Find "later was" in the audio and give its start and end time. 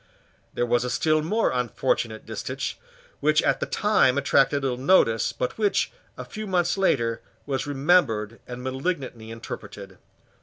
6.75-7.67